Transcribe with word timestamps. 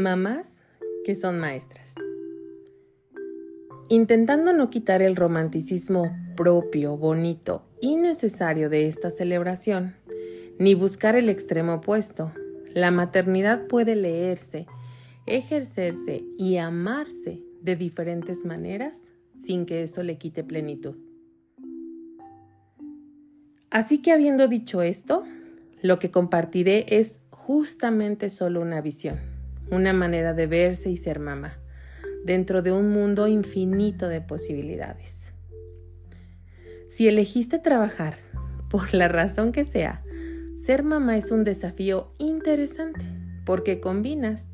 Mamás 0.00 0.60
que 1.04 1.14
son 1.14 1.38
maestras. 1.38 1.94
Intentando 3.88 4.52
no 4.52 4.70
quitar 4.70 5.02
el 5.02 5.14
romanticismo 5.14 6.16
propio, 6.36 6.96
bonito 6.96 7.66
y 7.80 7.96
necesario 7.96 8.70
de 8.70 8.86
esta 8.86 9.10
celebración, 9.10 9.94
ni 10.58 10.74
buscar 10.74 11.16
el 11.16 11.28
extremo 11.28 11.74
opuesto, 11.74 12.32
la 12.72 12.90
maternidad 12.90 13.66
puede 13.66 13.94
leerse, 13.94 14.66
ejercerse 15.26 16.24
y 16.38 16.56
amarse 16.56 17.42
de 17.60 17.76
diferentes 17.76 18.44
maneras 18.44 18.96
sin 19.36 19.66
que 19.66 19.82
eso 19.82 20.02
le 20.02 20.18
quite 20.18 20.44
plenitud. 20.44 20.96
Así 23.70 23.98
que 23.98 24.12
habiendo 24.12 24.48
dicho 24.48 24.82
esto, 24.82 25.24
lo 25.82 25.98
que 25.98 26.10
compartiré 26.10 26.86
es 26.88 27.20
justamente 27.30 28.30
solo 28.30 28.60
una 28.60 28.80
visión, 28.80 29.18
una 29.70 29.92
manera 29.92 30.34
de 30.34 30.46
verse 30.46 30.90
y 30.90 30.96
ser 30.96 31.18
mamá, 31.18 31.58
dentro 32.24 32.62
de 32.62 32.72
un 32.72 32.90
mundo 32.90 33.28
infinito 33.28 34.08
de 34.08 34.20
posibilidades. 34.20 35.32
Si 36.88 37.08
elegiste 37.08 37.58
trabajar, 37.58 38.18
por 38.68 38.94
la 38.94 39.08
razón 39.08 39.52
que 39.52 39.64
sea, 39.64 40.02
ser 40.54 40.82
mamá 40.82 41.16
es 41.16 41.30
un 41.30 41.44
desafío 41.44 42.12
interesante, 42.18 43.04
porque 43.44 43.80
combinas 43.80 44.48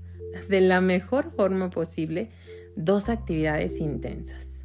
de 0.49 0.61
la 0.61 0.81
mejor 0.81 1.33
forma 1.35 1.71
posible 1.71 2.31
dos 2.77 3.09
actividades 3.09 3.81
intensas 3.81 4.57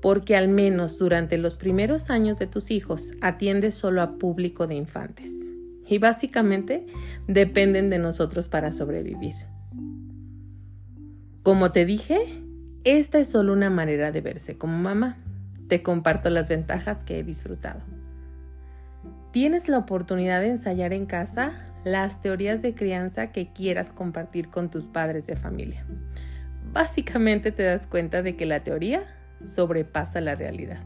porque 0.00 0.36
al 0.36 0.48
menos 0.48 0.98
durante 0.98 1.38
los 1.38 1.56
primeros 1.56 2.10
años 2.10 2.38
de 2.38 2.46
tus 2.46 2.70
hijos 2.70 3.12
atiendes 3.20 3.74
solo 3.74 4.02
a 4.02 4.18
público 4.18 4.66
de 4.66 4.74
infantes 4.74 5.32
y 5.86 5.98
básicamente 5.98 6.86
dependen 7.26 7.90
de 7.90 7.98
nosotros 7.98 8.48
para 8.48 8.72
sobrevivir. 8.72 9.34
Como 11.48 11.72
te 11.72 11.86
dije, 11.86 12.42
esta 12.84 13.18
es 13.18 13.30
solo 13.30 13.54
una 13.54 13.70
manera 13.70 14.12
de 14.12 14.20
verse 14.20 14.58
como 14.58 14.76
mamá. 14.76 15.16
Te 15.66 15.82
comparto 15.82 16.28
las 16.28 16.50
ventajas 16.50 17.04
que 17.04 17.18
he 17.18 17.22
disfrutado. 17.22 17.80
Tienes 19.32 19.66
la 19.66 19.78
oportunidad 19.78 20.42
de 20.42 20.48
ensayar 20.48 20.92
en 20.92 21.06
casa 21.06 21.72
las 21.84 22.20
teorías 22.20 22.60
de 22.60 22.74
crianza 22.74 23.32
que 23.32 23.50
quieras 23.50 23.94
compartir 23.94 24.50
con 24.50 24.70
tus 24.70 24.88
padres 24.88 25.26
de 25.26 25.36
familia. 25.36 25.86
Básicamente 26.74 27.50
te 27.50 27.62
das 27.62 27.86
cuenta 27.86 28.20
de 28.20 28.36
que 28.36 28.44
la 28.44 28.62
teoría 28.62 29.04
sobrepasa 29.42 30.20
la 30.20 30.34
realidad. 30.34 30.80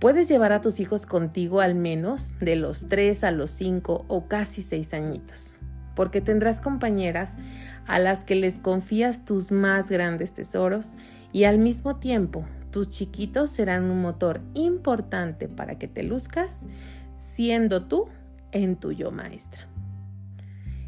Puedes 0.00 0.26
llevar 0.26 0.50
a 0.50 0.60
tus 0.60 0.80
hijos 0.80 1.06
contigo 1.06 1.60
al 1.60 1.76
menos 1.76 2.36
de 2.40 2.56
los 2.56 2.88
3 2.88 3.22
a 3.22 3.30
los 3.30 3.52
5 3.52 4.06
o 4.08 4.26
casi 4.26 4.62
6 4.62 4.94
añitos, 4.94 5.60
porque 5.96 6.20
tendrás 6.20 6.60
compañeras 6.60 7.34
a 7.88 7.98
las 7.98 8.24
que 8.24 8.36
les 8.36 8.58
confías 8.58 9.24
tus 9.24 9.50
más 9.50 9.90
grandes 9.90 10.32
tesoros 10.32 10.94
y 11.32 11.44
al 11.44 11.58
mismo 11.58 11.96
tiempo 11.96 12.44
tus 12.70 12.90
chiquitos 12.90 13.50
serán 13.50 13.90
un 13.90 14.02
motor 14.02 14.40
importante 14.54 15.48
para 15.48 15.78
que 15.78 15.88
te 15.88 16.04
luzcas 16.04 16.66
siendo 17.16 17.86
tú 17.86 18.06
en 18.52 18.76
tuyo 18.76 19.10
maestra. 19.10 19.66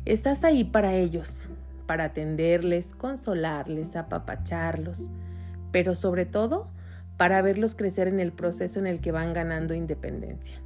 Estás 0.04 0.44
ahí 0.44 0.64
para 0.64 0.94
ellos, 0.94 1.48
para 1.86 2.04
atenderles, 2.04 2.94
consolarles, 2.94 3.96
apapacharlos, 3.96 5.10
pero 5.72 5.94
sobre 5.94 6.26
todo 6.26 6.68
para 7.16 7.42
verlos 7.42 7.74
crecer 7.74 8.08
en 8.08 8.20
el 8.20 8.32
proceso 8.32 8.78
en 8.78 8.86
el 8.86 9.00
que 9.00 9.12
van 9.12 9.32
ganando 9.32 9.74
independencia. 9.74 10.60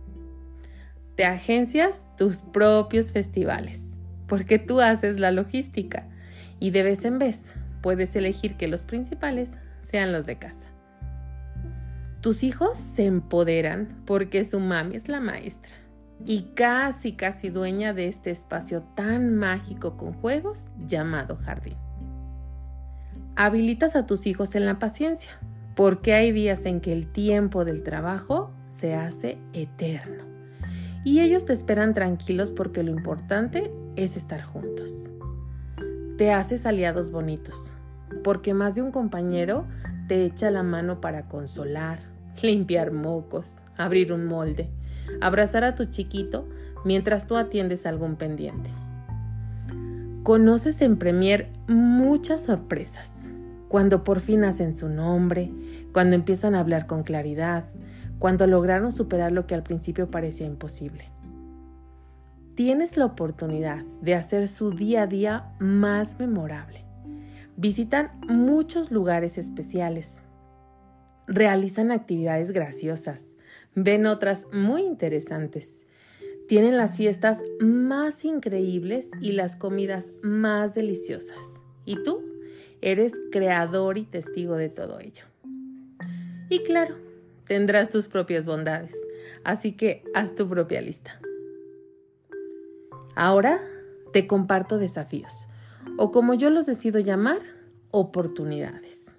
Te 1.15 1.25
agencias 1.25 2.07
tus 2.17 2.43
propios 2.43 3.13
festivales, 3.13 3.92
porque 4.33 4.59
tú 4.59 4.81
haces 4.81 5.21
la 5.21 5.31
logística 5.31 6.09
y 6.59 6.71
de 6.71 6.83
vez 6.83 7.05
en 7.05 7.19
vez 7.19 7.53
puedes 7.83 8.17
elegir 8.17 8.57
que 8.57 8.67
los 8.67 8.83
principales 8.83 9.51
sean 9.83 10.11
los 10.11 10.25
de 10.25 10.39
casa. 10.39 10.69
Tus 12.23 12.43
hijos 12.43 12.79
se 12.79 13.05
empoderan 13.05 14.03
porque 14.07 14.47
su 14.47 14.59
mami 14.59 14.97
es 14.97 15.09
la 15.09 15.21
maestra 15.21 15.75
y 16.25 16.45
casi 16.55 17.13
casi 17.13 17.51
dueña 17.51 17.93
de 17.93 18.09
este 18.09 18.31
espacio 18.31 18.81
tan 18.97 19.37
mágico 19.37 19.99
con 19.99 20.15
juegos 20.15 20.71
llamado 20.87 21.37
jardín. 21.37 21.77
Habilitas 23.37 23.97
a 23.97 24.07
tus 24.07 24.27
hijos 24.27 24.55
en 24.55 24.65
la 24.65 24.79
paciencia 24.79 25.33
porque 25.77 26.15
hay 26.15 26.33
días 26.33 26.65
en 26.65 26.81
que 26.81 26.95
el 26.95 27.13
tiempo 27.13 27.67
del 27.67 27.83
trabajo 27.83 28.51
se 28.71 28.95
hace 28.95 29.37
eterno 29.53 30.25
y 31.05 31.21
ellos 31.21 31.45
te 31.45 31.53
esperan 31.53 31.93
tranquilos 31.93 32.51
porque 32.51 32.83
lo 32.83 32.93
importante 32.93 33.71
es 33.97 34.17
estar 34.17 34.43
juntos. 34.43 35.09
Te 36.19 36.33
haces 36.33 36.67
aliados 36.67 37.11
bonitos 37.11 37.75
porque 38.23 38.55
más 38.55 38.75
de 38.75 38.83
un 38.83 38.93
compañero 38.93 39.67
te 40.09 40.25
echa 40.25 40.51
la 40.51 40.63
mano 40.63 41.01
para 41.01 41.29
consolar, 41.29 42.01
limpiar 42.43 42.93
mocos, 42.93 43.63
abrir 43.77 44.13
un 44.13 44.27
molde, 44.27 44.69
abrazar 45.21 45.65
a 45.65 45.75
tu 45.75 45.87
chiquito 45.87 46.49
mientras 46.85 47.27
tú 47.27 47.37
atiendes 47.37 47.87
algún 47.87 48.17
pendiente. 48.17 48.71
Conoces 50.23 50.83
en 50.83 50.99
Premier 50.99 51.49
muchas 51.67 52.43
sorpresas 52.43 53.11
cuando 53.69 54.05
por 54.05 54.21
fin 54.21 54.45
hacen 54.45 54.77
su 54.77 54.89
nombre, 54.89 55.51
cuando 55.93 56.15
empiezan 56.15 56.55
a 56.55 56.61
hablar 56.61 56.87
con 56.87 57.03
claridad, 57.03 57.65
cuando 58.19 58.47
lograron 58.47 58.93
superar 58.93 59.33
lo 59.33 59.47
que 59.47 59.55
al 59.55 59.63
principio 59.63 60.11
parecía 60.11 60.47
imposible. 60.47 61.12
Tienes 62.55 62.99
la 62.99 63.07
oportunidad 63.07 63.83
de 64.03 64.15
hacer 64.15 64.47
su 64.47 64.73
día 64.73 65.03
a 65.03 65.07
día 65.07 65.55
más 65.59 66.19
memorable. 66.19 66.85
Visitan 67.57 68.11
muchos 68.29 68.91
lugares 68.91 69.39
especiales, 69.39 70.21
realizan 71.27 71.91
actividades 71.91 72.51
graciosas, 72.51 73.23
ven 73.75 74.05
otras 74.05 74.47
muy 74.53 74.83
interesantes, 74.83 75.83
tienen 76.47 76.77
las 76.77 76.97
fiestas 76.97 77.43
más 77.59 78.23
increíbles 78.27 79.09
y 79.23 79.33
las 79.33 79.57
comidas 79.57 80.13
más 80.23 80.75
deliciosas. 80.75 81.39
¿Y 81.87 82.03
tú? 82.03 82.23
Eres 82.83 83.15
creador 83.31 83.97
y 83.97 84.05
testigo 84.05 84.57
de 84.57 84.69
todo 84.69 85.01
ello. 85.01 85.25
Y 86.51 86.65
claro, 86.65 86.97
tendrás 87.47 87.89
tus 87.89 88.09
propias 88.09 88.45
bondades, 88.45 88.95
así 89.43 89.73
que 89.73 90.05
haz 90.15 90.35
tu 90.35 90.47
propia 90.47 90.83
lista. 90.83 91.19
Ahora 93.15 93.61
te 94.13 94.27
comparto 94.27 94.79
desafíos, 94.79 95.49
o 95.97 96.11
como 96.11 96.35
yo 96.35 96.51
los 96.51 96.67
decido 96.67 97.01
llamar, 97.01 97.41
oportunidades. 97.91 99.15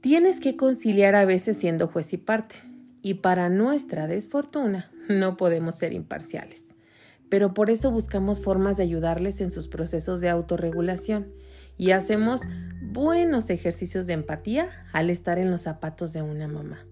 Tienes 0.00 0.40
que 0.40 0.56
conciliar 0.56 1.14
a 1.14 1.24
veces 1.24 1.56
siendo 1.56 1.88
juez 1.88 2.12
y 2.12 2.18
parte, 2.18 2.56
y 3.02 3.14
para 3.14 3.48
nuestra 3.48 4.06
desfortuna 4.06 4.90
no 5.08 5.36
podemos 5.36 5.76
ser 5.76 5.92
imparciales 5.92 6.74
pero 7.34 7.52
por 7.52 7.68
eso 7.68 7.90
buscamos 7.90 8.40
formas 8.40 8.76
de 8.76 8.84
ayudarles 8.84 9.40
en 9.40 9.50
sus 9.50 9.66
procesos 9.66 10.20
de 10.20 10.28
autorregulación 10.28 11.26
y 11.76 11.90
hacemos 11.90 12.42
buenos 12.80 13.50
ejercicios 13.50 14.06
de 14.06 14.12
empatía 14.12 14.68
al 14.92 15.10
estar 15.10 15.38
en 15.38 15.50
los 15.50 15.62
zapatos 15.62 16.12
de 16.12 16.22
una 16.22 16.46
mamá. 16.46 16.86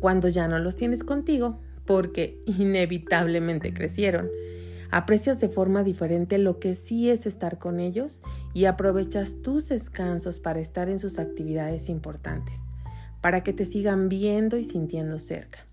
Cuando 0.00 0.28
ya 0.28 0.48
no 0.48 0.58
los 0.58 0.76
tienes 0.76 1.02
contigo, 1.02 1.60
porque 1.86 2.40
inevitablemente 2.46 3.74
crecieron, 3.74 4.28
aprecias 4.90 5.40
de 5.40 5.48
forma 5.48 5.82
diferente 5.82 6.38
lo 6.38 6.58
que 6.58 6.74
sí 6.74 7.10
es 7.10 7.26
estar 7.26 7.58
con 7.58 7.80
ellos 7.80 8.22
y 8.54 8.66
aprovechas 8.66 9.36
tus 9.42 9.68
descansos 9.68 10.38
para 10.38 10.60
estar 10.60 10.88
en 10.88 10.98
sus 10.98 11.18
actividades 11.18 11.88
importantes, 11.88 12.60
para 13.20 13.42
que 13.42 13.52
te 13.52 13.64
sigan 13.64 14.08
viendo 14.08 14.56
y 14.56 14.64
sintiendo 14.64 15.18
cerca. 15.18 15.66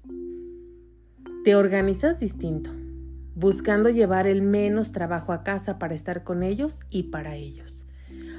Te 1.44 1.56
organizas 1.56 2.20
distinto, 2.20 2.72
buscando 3.36 3.90
llevar 3.90 4.28
el 4.28 4.42
menos 4.42 4.92
trabajo 4.92 5.34
a 5.34 5.44
casa 5.44 5.80
para 5.80 5.96
estar 5.96 6.24
con 6.24 6.44
ellos 6.44 6.82
y 6.90 7.04
para 7.04 7.36
ellos, 7.36 7.88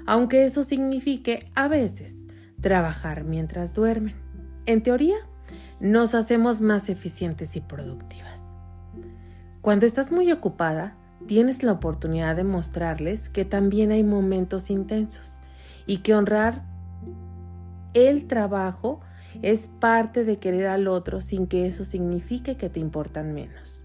aunque 0.06 0.44
eso 0.44 0.62
signifique 0.62 1.49
a 1.55 1.69
veces 1.69 2.26
trabajar 2.61 3.25
mientras 3.25 3.75
duermen. 3.75 4.14
En 4.66 4.82
teoría, 4.82 5.16
nos 5.80 6.14
hacemos 6.14 6.60
más 6.60 6.90
eficientes 6.90 7.56
y 7.56 7.60
productivas. 7.60 8.42
Cuando 9.62 9.86
estás 9.86 10.12
muy 10.12 10.30
ocupada, 10.30 10.96
tienes 11.26 11.62
la 11.62 11.72
oportunidad 11.72 12.36
de 12.36 12.44
mostrarles 12.44 13.28
que 13.30 13.44
también 13.44 13.90
hay 13.90 14.04
momentos 14.04 14.70
intensos 14.70 15.34
y 15.86 15.98
que 15.98 16.14
honrar 16.14 16.64
el 17.94 18.26
trabajo 18.26 19.00
es 19.42 19.68
parte 19.80 20.24
de 20.24 20.38
querer 20.38 20.66
al 20.66 20.86
otro 20.86 21.20
sin 21.20 21.46
que 21.46 21.66
eso 21.66 21.84
signifique 21.84 22.56
que 22.56 22.68
te 22.68 22.80
importan 22.80 23.32
menos. 23.32 23.84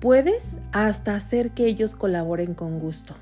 Puedes 0.00 0.58
hasta 0.72 1.14
hacer 1.14 1.52
que 1.52 1.66
ellos 1.66 1.96
colaboren 1.96 2.54
con 2.54 2.78
gusto, 2.78 3.14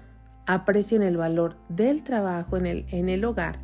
aprecien 0.46 1.02
el 1.02 1.16
valor 1.16 1.56
del 1.68 2.02
trabajo 2.02 2.56
en 2.56 2.66
el, 2.66 2.86
en 2.90 3.08
el 3.08 3.24
hogar 3.24 3.58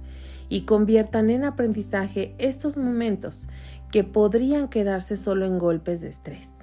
y 0.50 0.62
conviertan 0.62 1.30
en 1.30 1.44
aprendizaje 1.44 2.34
estos 2.36 2.76
momentos 2.76 3.48
que 3.90 4.04
podrían 4.04 4.68
quedarse 4.68 5.16
solo 5.16 5.46
en 5.46 5.58
golpes 5.58 6.02
de 6.02 6.08
estrés. 6.08 6.58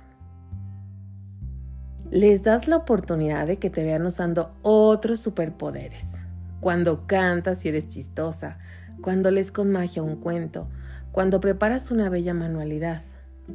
les 2.10 2.44
das 2.44 2.69
la 2.69 2.78
oportunidad 2.78 3.48
de 3.48 3.57
que 3.57 3.69
te 3.69 3.84
vean 3.84 4.06
usando 4.06 4.54
otros 4.62 5.19
superpoderes. 5.19 6.16
Cuando 6.62 7.06
cantas 7.06 7.66
y 7.66 7.69
eres 7.69 7.89
chistosa, 7.89 8.60
cuando 9.01 9.30
lees 9.30 9.51
con 9.51 9.72
magia 9.72 10.04
un 10.04 10.16
cuento, 10.16 10.69
cuando 11.12 11.42
preparas 11.42 11.92
una 11.92 12.10
bella 12.10 12.34
manualidad, 12.34 13.01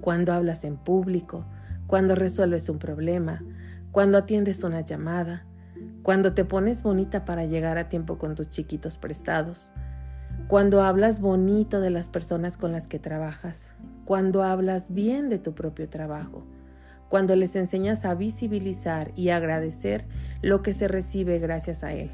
cuando 0.03 0.35
hablas 0.35 0.65
en 0.65 0.77
público, 0.77 1.47
cuando 1.87 2.15
resuelves 2.15 2.69
un 2.69 2.79
problema, 2.79 3.43
cuando 3.91 4.19
atiendes 4.19 4.65
una 4.65 4.83
llamada, 4.83 5.47
cuando 6.03 6.35
te 6.35 6.45
pones 6.45 6.83
bonita 6.83 7.25
para 7.25 7.47
llegar 7.47 7.79
a 7.79 7.89
tiempo 7.89 8.19
con 8.19 8.35
tus 8.35 8.51
chiquitos 8.51 8.99
prestados, 8.99 9.73
cuando 10.49 10.83
hablas 10.83 11.21
bonito 11.21 11.81
de 11.81 11.91
las 11.91 12.09
personas 12.09 12.57
con 12.57 12.73
las 12.73 12.87
que 12.87 12.99
trabajas, 12.99 13.73
cuando 14.05 14.43
hablas 14.43 14.93
bien 14.93 15.29
de 15.29 15.39
tu 15.39 15.55
propio 15.55 15.89
trabajo, 15.89 16.45
cuando 17.09 17.37
les 17.37 17.57
enseñas 17.57 18.05
a 18.05 18.15
visibilizar 18.15 19.13
y 19.17 19.31
agradecer 19.31 20.05
lo 20.43 20.63
que 20.63 20.75
se 20.75 20.89
recibe 20.89 21.39
gracias 21.39 21.85
a 21.85 21.93
él, 21.93 22.11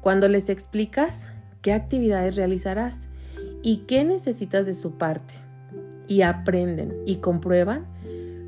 cuando 0.00 0.28
les 0.28 0.48
explicas 0.48 1.30
qué 1.62 1.72
actividades 1.72 2.36
realizarás 2.36 3.08
y 3.62 3.78
qué 3.86 4.04
necesitas 4.04 4.66
de 4.66 4.74
su 4.74 4.98
parte, 4.98 5.34
y 6.06 6.22
aprenden 6.22 6.94
y 7.06 7.16
comprueban 7.16 7.86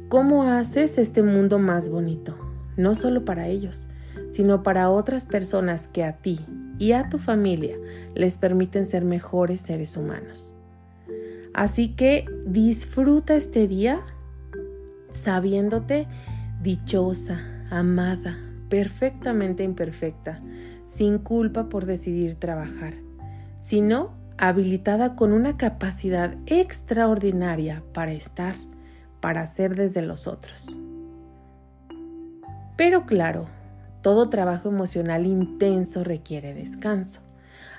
cómo 0.08 0.44
haces 0.44 0.98
este 0.98 1.22
mundo 1.22 1.58
más 1.58 1.88
bonito, 1.88 2.36
no 2.76 2.94
solo 2.94 3.24
para 3.24 3.48
ellos, 3.48 3.88
sino 4.30 4.62
para 4.62 4.90
otras 4.90 5.24
personas 5.24 5.88
que 5.88 6.04
a 6.04 6.16
ti 6.16 6.40
y 6.78 6.92
a 6.92 7.08
tu 7.08 7.18
familia 7.18 7.76
les 8.14 8.38
permiten 8.38 8.86
ser 8.86 9.04
mejores 9.04 9.60
seres 9.60 9.96
humanos. 9.96 10.52
Así 11.54 11.88
que 11.88 12.26
disfruta 12.46 13.34
este 13.34 13.66
día 13.66 14.00
sabiéndote 15.10 16.06
dichosa, 16.62 17.40
amada, 17.70 18.38
perfectamente 18.68 19.62
imperfecta, 19.62 20.40
sin 20.86 21.18
culpa 21.18 21.68
por 21.68 21.86
decidir 21.86 22.34
trabajar, 22.34 22.94
sino 23.58 24.14
habilitada 24.38 25.16
con 25.16 25.32
una 25.32 25.56
capacidad 25.56 26.36
extraordinaria 26.46 27.82
para 27.92 28.12
estar, 28.12 28.56
para 29.20 29.46
ser 29.46 29.74
desde 29.74 30.02
los 30.02 30.26
otros. 30.26 30.76
Pero 32.76 33.06
claro, 33.06 33.48
todo 34.06 34.30
trabajo 34.30 34.68
emocional 34.68 35.26
intenso 35.26 36.04
requiere 36.04 36.54
descanso. 36.54 37.22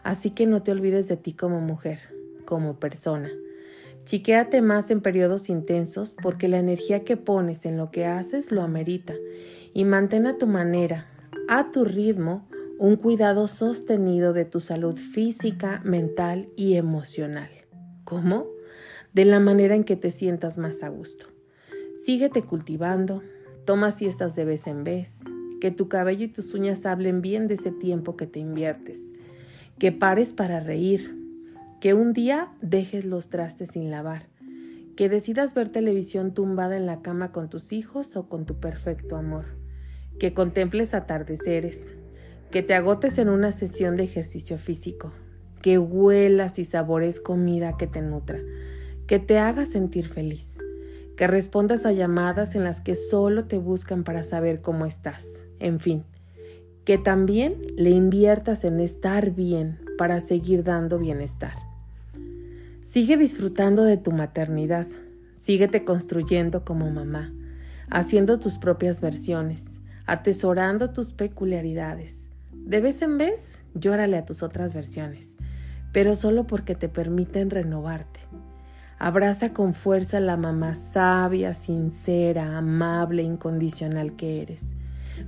Así 0.03 0.31
que 0.31 0.45
no 0.45 0.61
te 0.61 0.73
olvides 0.73 1.07
de 1.07 1.15
ti 1.15 1.31
como 1.31 1.61
mujer, 1.61 1.99
como 2.43 2.81
persona. 2.81 3.29
Chiquéate 4.03 4.61
más 4.61 4.91
en 4.91 4.99
periodos 4.99 5.47
intensos 5.47 6.17
porque 6.21 6.49
la 6.49 6.59
energía 6.59 7.05
que 7.05 7.15
pones 7.15 7.65
en 7.65 7.77
lo 7.77 7.91
que 7.91 8.05
haces 8.05 8.51
lo 8.51 8.61
amerita 8.61 9.15
y 9.73 9.85
mantén 9.85 10.27
a 10.27 10.37
tu 10.37 10.47
manera, 10.47 11.07
a 11.47 11.71
tu 11.71 11.85
ritmo, 11.85 12.45
un 12.77 12.97
cuidado 12.97 13.47
sostenido 13.47 14.33
de 14.33 14.43
tu 14.43 14.59
salud 14.59 14.97
física, 14.97 15.79
mental 15.85 16.49
y 16.57 16.75
emocional. 16.75 17.51
¿Cómo? 18.03 18.47
De 19.13 19.23
la 19.23 19.39
manera 19.39 19.75
en 19.75 19.85
que 19.85 19.95
te 19.95 20.11
sientas 20.11 20.57
más 20.57 20.83
a 20.83 20.89
gusto. 20.89 21.27
Síguete 21.95 22.41
cultivando, 22.41 23.23
toma 23.63 23.93
siestas 23.93 24.35
de 24.35 24.43
vez 24.43 24.67
en 24.67 24.83
vez, 24.83 25.21
que 25.59 25.71
tu 25.71 25.87
cabello 25.87 26.25
y 26.25 26.29
tus 26.29 26.53
uñas 26.53 26.85
hablen 26.85 27.21
bien 27.21 27.47
de 27.47 27.55
ese 27.55 27.71
tiempo 27.71 28.15
que 28.15 28.27
te 28.27 28.39
inviertes, 28.39 29.11
que 29.79 29.91
pares 29.91 30.33
para 30.33 30.59
reír, 30.59 31.15
que 31.81 31.93
un 31.93 32.13
día 32.13 32.51
dejes 32.61 33.05
los 33.05 33.29
trastes 33.29 33.71
sin 33.71 33.91
lavar, 33.91 34.27
que 34.95 35.09
decidas 35.09 35.53
ver 35.53 35.69
televisión 35.69 36.33
tumbada 36.33 36.77
en 36.77 36.85
la 36.85 37.01
cama 37.01 37.31
con 37.31 37.49
tus 37.49 37.71
hijos 37.71 38.15
o 38.15 38.27
con 38.27 38.45
tu 38.45 38.59
perfecto 38.59 39.15
amor, 39.15 39.45
que 40.19 40.33
contemples 40.33 40.93
atardeceres, 40.93 41.93
que 42.51 42.63
te 42.63 42.73
agotes 42.73 43.17
en 43.17 43.29
una 43.29 43.51
sesión 43.51 43.95
de 43.95 44.03
ejercicio 44.03 44.57
físico, 44.57 45.11
que 45.61 45.77
huelas 45.77 46.59
y 46.59 46.65
sabores 46.65 47.19
comida 47.19 47.77
que 47.77 47.87
te 47.87 48.01
nutra, 48.01 48.39
que 49.05 49.19
te 49.19 49.37
haga 49.37 49.65
sentir 49.65 50.07
feliz, 50.07 50.57
que 51.15 51.27
respondas 51.27 51.85
a 51.85 51.91
llamadas 51.91 52.55
en 52.55 52.63
las 52.63 52.81
que 52.81 52.95
solo 52.95 53.45
te 53.45 53.57
buscan 53.57 54.03
para 54.03 54.23
saber 54.23 54.61
cómo 54.61 54.85
estás 54.85 55.43
en 55.59 55.79
fin, 55.79 56.03
que 56.87 56.97
también 56.97 57.57
le 57.75 57.89
inviertas 57.89 58.63
en 58.63 58.79
estar 58.79 59.31
bien 59.31 59.77
para 59.97 60.21
seguir 60.21 60.63
dando 60.63 60.97
bienestar. 60.97 61.55
Sigue 62.81 63.17
disfrutando 63.17 63.83
de 63.83 63.97
tu 63.97 64.13
maternidad, 64.13 64.87
síguete 65.37 65.83
construyendo 65.83 66.63
como 66.63 66.89
mamá, 66.89 67.33
haciendo 67.89 68.39
tus 68.39 68.57
propias 68.57 69.01
versiones, 69.01 69.81
atesorando 70.05 70.91
tus 70.91 71.11
peculiaridades. 71.11 72.29
De 72.53 72.79
vez 72.79 73.01
en 73.01 73.17
vez, 73.17 73.59
llórale 73.73 74.15
a 74.15 74.25
tus 74.25 74.41
otras 74.41 74.73
versiones, 74.73 75.35
pero 75.91 76.15
solo 76.15 76.47
porque 76.47 76.73
te 76.73 76.87
permiten 76.87 77.49
renovarte. 77.49 78.21
Abraza 78.97 79.51
con 79.51 79.73
fuerza 79.73 80.21
la 80.21 80.37
mamá 80.37 80.75
sabia, 80.75 81.53
sincera, 81.53 82.57
amable, 82.57 83.23
incondicional 83.23 84.15
que 84.15 84.41
eres 84.41 84.73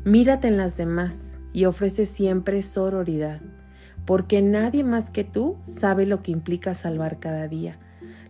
Mírate 0.06 0.48
en 0.48 0.58
las 0.58 0.78
demás 0.78 1.40
y 1.52 1.66
ofrece 1.66 2.06
siempre 2.06 2.62
sororidad, 2.62 3.42
porque 4.06 4.42
nadie 4.42 4.84
más 4.84 5.10
que 5.10 5.26
tú 5.26 5.58
sabe 5.66 6.06
lo 6.06 6.24
que 6.24 6.32
implica 6.32 6.74
salvar 6.74 7.20
cada 7.20 7.48
día, 7.50 7.78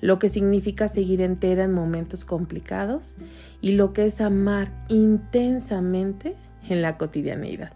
lo 0.01 0.18
que 0.18 0.30
significa 0.30 0.88
seguir 0.88 1.21
entera 1.21 1.63
en 1.63 1.74
momentos 1.74 2.25
complicados 2.25 3.18
y 3.62 3.74
lo 3.74 3.94
que 3.94 4.07
es 4.07 4.19
amar 4.19 4.71
intensamente 4.88 6.36
en 6.68 6.81
la 6.81 6.98
cotidianeidad. 6.98 7.71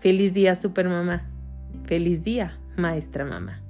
Feliz 0.00 0.34
día, 0.34 0.54
supermamá. 0.54 1.22
Feliz 1.86 2.24
día, 2.24 2.58
maestra 2.76 3.24
mamá. 3.24 3.63